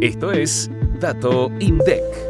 Esto 0.00 0.30
es 0.30 0.70
Dato 1.00 1.50
INDEC. 1.58 2.25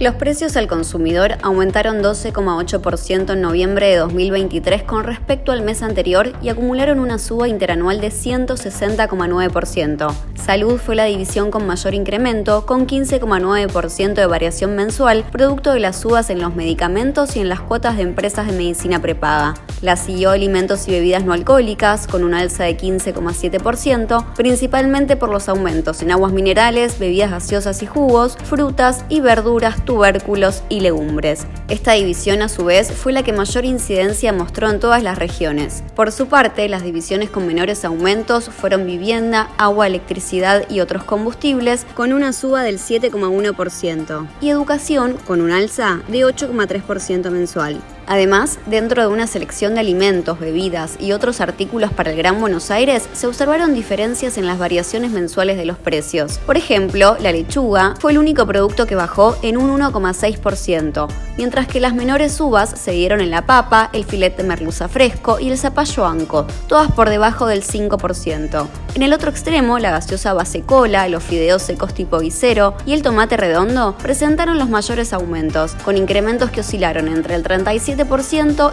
Los 0.00 0.14
precios 0.14 0.56
al 0.56 0.66
consumidor 0.66 1.36
aumentaron 1.42 2.02
12,8% 2.02 3.34
en 3.34 3.42
noviembre 3.42 3.88
de 3.88 3.96
2023 3.96 4.84
con 4.84 5.04
respecto 5.04 5.52
al 5.52 5.60
mes 5.60 5.82
anterior 5.82 6.32
y 6.40 6.48
acumularon 6.48 7.00
una 7.00 7.18
suba 7.18 7.48
interanual 7.48 8.00
de 8.00 8.08
160,9%. 8.08 10.14
Salud 10.36 10.78
fue 10.78 10.96
la 10.96 11.04
división 11.04 11.50
con 11.50 11.66
mayor 11.66 11.92
incremento, 11.92 12.64
con 12.64 12.86
15,9% 12.86 14.14
de 14.14 14.24
variación 14.24 14.74
mensual, 14.74 15.22
producto 15.30 15.74
de 15.74 15.80
las 15.80 16.00
subas 16.00 16.30
en 16.30 16.40
los 16.40 16.56
medicamentos 16.56 17.36
y 17.36 17.40
en 17.40 17.50
las 17.50 17.60
cuotas 17.60 17.98
de 17.98 18.04
empresas 18.04 18.46
de 18.46 18.54
medicina 18.54 19.02
prepaga. 19.02 19.52
La 19.82 19.96
siguió 19.96 20.30
alimentos 20.30 20.88
y 20.88 20.92
bebidas 20.92 21.26
no 21.26 21.34
alcohólicas, 21.34 22.06
con 22.06 22.24
un 22.24 22.32
alza 22.32 22.64
de 22.64 22.76
15,7%, 22.76 24.24
principalmente 24.34 25.16
por 25.16 25.28
los 25.28 25.50
aumentos 25.50 26.00
en 26.00 26.10
aguas 26.10 26.32
minerales, 26.32 26.98
bebidas 26.98 27.30
gaseosas 27.30 27.82
y 27.82 27.86
jugos, 27.86 28.38
frutas 28.44 29.04
y 29.10 29.20
verduras, 29.20 29.84
tubérculos 29.90 30.62
y 30.68 30.78
legumbres. 30.78 31.48
Esta 31.66 31.94
división, 31.94 32.42
a 32.42 32.48
su 32.48 32.64
vez, 32.64 32.92
fue 32.92 33.12
la 33.12 33.24
que 33.24 33.32
mayor 33.32 33.64
incidencia 33.64 34.32
mostró 34.32 34.70
en 34.70 34.78
todas 34.78 35.02
las 35.02 35.18
regiones. 35.18 35.82
Por 35.96 36.12
su 36.12 36.28
parte, 36.28 36.68
las 36.68 36.84
divisiones 36.84 37.28
con 37.28 37.44
menores 37.44 37.84
aumentos 37.84 38.50
fueron 38.50 38.86
vivienda, 38.86 39.50
agua, 39.58 39.88
electricidad, 39.88 40.64
y 40.70 40.78
otros 40.78 41.02
combustibles 41.02 41.86
con 41.94 42.12
una 42.12 42.32
suba 42.32 42.62
del 42.62 42.78
7,1% 42.78 44.28
y 44.40 44.50
educación 44.50 45.16
con 45.26 45.40
un 45.40 45.50
alza 45.50 46.02
de 46.06 46.20
8,3% 46.20 47.30
mensual. 47.30 47.80
Además, 48.10 48.58
dentro 48.66 49.02
de 49.02 49.06
una 49.06 49.28
selección 49.28 49.74
de 49.74 49.80
alimentos, 49.80 50.40
bebidas 50.40 50.96
y 50.98 51.12
otros 51.12 51.40
artículos 51.40 51.92
para 51.92 52.10
el 52.10 52.16
Gran 52.16 52.40
Buenos 52.40 52.72
Aires, 52.72 53.08
se 53.12 53.28
observaron 53.28 53.72
diferencias 53.72 54.36
en 54.36 54.46
las 54.46 54.58
variaciones 54.58 55.12
mensuales 55.12 55.56
de 55.56 55.64
los 55.64 55.78
precios. 55.78 56.38
Por 56.38 56.56
ejemplo, 56.56 57.16
la 57.20 57.30
lechuga 57.30 57.94
fue 58.00 58.10
el 58.10 58.18
único 58.18 58.44
producto 58.46 58.88
que 58.88 58.96
bajó 58.96 59.38
en 59.42 59.56
un 59.56 59.80
1,6%, 59.80 61.06
mientras 61.40 61.66
que 61.66 61.80
las 61.80 61.94
menores 61.94 62.34
subas 62.34 62.68
se 62.68 62.90
dieron 62.90 63.22
en 63.22 63.30
la 63.30 63.46
papa, 63.46 63.88
el 63.94 64.04
filete 64.04 64.42
de 64.42 64.48
merluza 64.48 64.90
fresco 64.90 65.40
y 65.40 65.48
el 65.48 65.56
zapallo 65.56 66.04
anco, 66.04 66.46
todas 66.68 66.92
por 66.92 67.08
debajo 67.08 67.46
del 67.46 67.62
5%. 67.62 68.66
En 68.94 69.02
el 69.02 69.14
otro 69.14 69.30
extremo, 69.30 69.78
la 69.78 69.90
gaseosa 69.90 70.34
base 70.34 70.60
cola, 70.60 71.08
los 71.08 71.22
fideos 71.22 71.62
secos 71.62 71.94
tipo 71.94 72.18
guisero 72.18 72.74
y 72.84 72.92
el 72.92 73.02
tomate 73.02 73.38
redondo 73.38 73.96
presentaron 74.02 74.58
los 74.58 74.68
mayores 74.68 75.14
aumentos, 75.14 75.72
con 75.82 75.96
incrementos 75.96 76.50
que 76.50 76.60
oscilaron 76.60 77.08
entre 77.08 77.36
el 77.36 77.42
37 77.42 78.06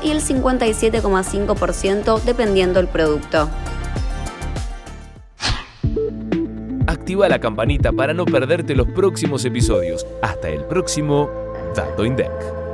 y 0.03 0.11
el 0.11 0.19
57,5% 0.19 2.21
dependiendo 2.23 2.81
del 2.81 2.89
producto. 2.89 3.49
Activa 6.85 7.29
la 7.29 7.39
campanita 7.39 7.93
para 7.93 8.13
no 8.13 8.25
perderte 8.25 8.75
los 8.75 8.87
próximos 8.87 9.45
episodios. 9.45 10.05
Hasta 10.21 10.49
el 10.49 10.65
próximo 10.65 11.46
Dato 11.73 12.03
INDEC. 12.03 12.66